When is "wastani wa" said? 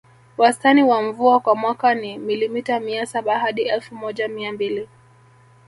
0.37-1.01